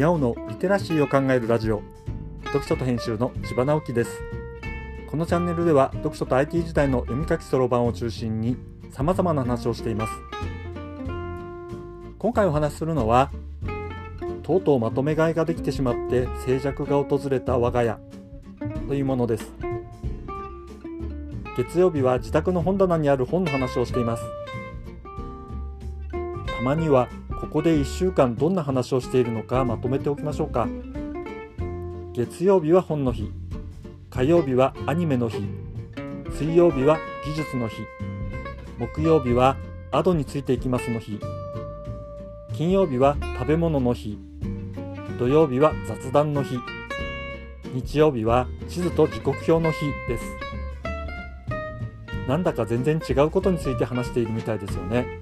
[0.00, 1.82] にゃおのリテラシーを考えるラジオ。
[2.46, 4.22] 読書と編集の千葉直樹です。
[5.10, 8.56] このチャンネルでは読書と IT 時代の読み書きそろばんを中心に
[8.90, 10.12] 様々な話をしています。
[12.18, 13.30] 今回お話しするのは
[14.42, 17.98] とうとうまとめ買いができてしまって静寂が訪れた我が家
[18.88, 19.52] というものです。
[21.58, 24.22] 月曜日は自宅の本棚にある本の話をしています。
[26.10, 30.68] たまにはここで1週間どんな話をしているのかまとめておきましょうか。
[32.12, 33.32] 月曜日は本の日。
[34.10, 35.38] 火曜日はアニメの日。
[36.32, 37.76] 水曜日は技術の日。
[38.78, 39.56] 木曜日は
[39.90, 41.18] アドについていきますの日。
[42.52, 44.18] 金曜日は食べ物の日。
[45.18, 46.58] 土曜日は雑談の日。
[47.72, 50.24] 日曜日は地図と時刻表の日です。
[52.28, 55.19] なんだか全然違うことについて話しているみたいですよね。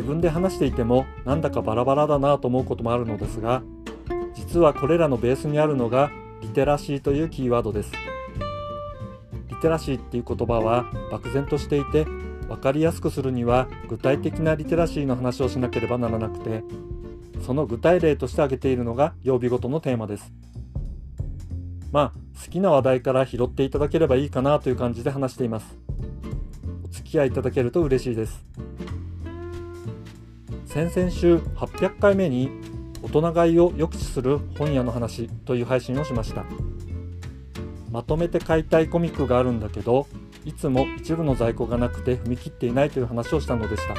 [0.00, 3.62] 自分で話していてもなんだかバラバラだなと思うこともあるのですが
[4.34, 7.92] 実はこれらのベースにあるのがリテラシーというキーワードです。
[9.50, 12.06] リテラシーっていう言葉は漠然としていて
[12.48, 16.64] 分かりやすくするには具体的なリテラシーの話をしなければならなくて
[17.44, 20.32] その具体例として挙げているのが曜日ごとのテーマです。
[21.92, 22.12] まあ
[22.42, 25.76] 好きな話題から拾っていただければいいかなという感じで話しています。
[26.86, 28.49] お付き合いいただけると嬉しいです。
[30.70, 32.48] 先々週800回目に
[33.02, 36.44] 大人買いを抑止する本屋の話という配信をしました。
[37.90, 40.06] まとめて買いたいコミックがあるんだけど
[40.44, 43.96] いつも一部の在庫がなくて踏み切っていないという話をしたのでした。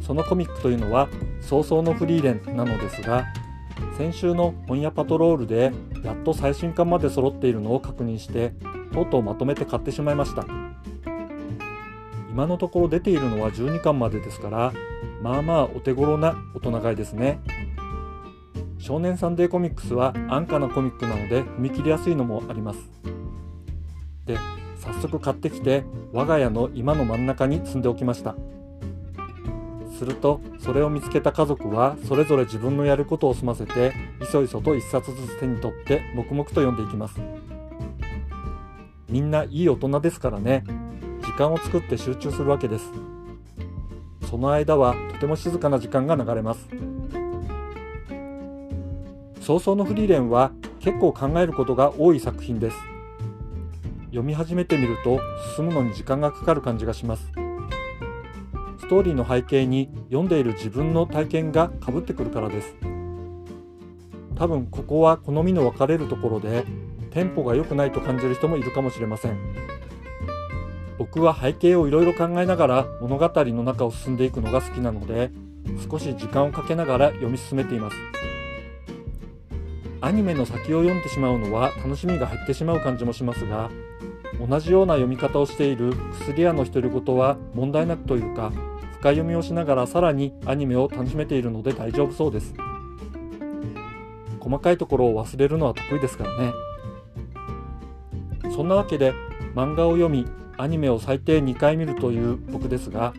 [0.00, 1.08] そのコミックというのは
[1.40, 3.26] 早々のフリーレンなのですが
[3.96, 8.54] 先週の本屋パトロールでやっと最新刊まで揃っているのを確認して
[8.92, 10.44] とうとうまとめて買ってしまいました。
[12.28, 14.72] 今のところ出ているのは12巻までですから
[15.26, 17.40] まあまあお手頃な大人買いですね。
[18.78, 22.78] 少年サンデーコミックスは安価なコミックなので踏み切りやすいのもあります。
[24.24, 24.38] で
[24.78, 25.82] 早速買ってきて
[26.12, 28.36] 我が家の今の真ん中に積んでおきました。
[29.98, 37.20] するとそれを見つけた家族はそれぞれ自分のやることを済ませていそいそと1冊ずつ手に取って黙々と読んでいきます。
[39.08, 40.62] みんないい大人ですからね。
[41.22, 43.15] 時間を作って集中するわけです。
[44.28, 46.68] その間はとても静かな時間が流れます。
[49.40, 50.50] 早々のフリーレンは
[50.80, 52.76] 結構考えることが多い作品です。
[54.06, 55.20] 読み始めてみると
[55.54, 57.30] 進むのに時間がかかる感じがします。
[58.78, 62.74] ストーリーの背景に読んでいる自分の体験がかぶってくるからです。
[64.34, 66.64] 多分ここは好みの分かれるところで
[67.10, 69.38] テンポが良くないと感じる人もいるかもしれません。
[70.98, 75.30] 僕は背景をいろいろ考えながら物語の中を進んでいくのが好きなので
[75.90, 77.96] 少し時間をかけながら読み進めています。
[80.00, 83.70] アニメの先を読んでしまうのは楽しみが減ってしまう感じもしますが
[84.46, 88.52] 同じような読み方をしている薬屋の独り言は問題なくというか
[88.92, 92.54] 深読みをしながらさらにアニメを楽しめているので大丈夫そうです。
[94.38, 96.52] 細かいところを忘れるのは得意ですからね。
[98.54, 99.12] そんなわけで
[99.54, 100.24] 漫画を読み
[100.58, 103.14] アニメを最低2回見るという僕ですが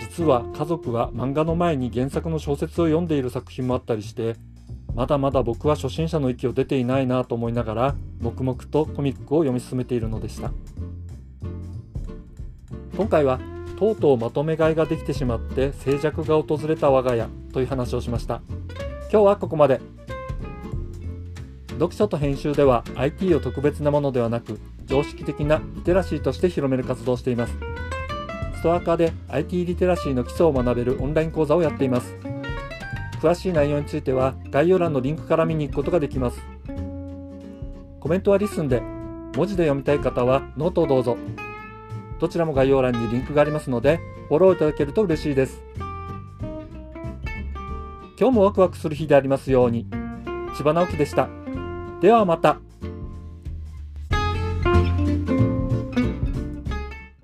[0.00, 4.36] 実は家族は漫画の前に原作の小説を読んでいる作品もあったりして
[4.94, 10.50] まだまだ僕は初心者の域を出ていないなと思いながら黙々とコミックを読み進めているのでした。
[12.96, 13.38] 今回は
[13.78, 18.40] とうとうまとめ買いができてしまって静寂が訪れた我が家という話をしました。
[19.12, 19.82] 今日はここまで。
[21.72, 27.54] 読書と編集では IT を特別なものではなく常識的なリテラシーとして広める活動をしています。
[28.54, 32.14] ストア化で IT リテラシーの基礎を学べるオンライン講座をやっています。
[33.20, 36.40] 詳しい内容については概要欄のリンクから見に行くことができます。
[38.00, 38.80] コメントは LISTENで
[39.34, 41.16] 文字で読みたい方はノートをどうぞ。
[42.18, 45.62] どちらも概要欄にリンクがありますのでフォローいただけると嬉しいです。
[48.18, 49.86] 今日もワクワクする日でありますように。
[50.56, 51.28] 千葉直樹でした。
[52.00, 52.65] ではまた。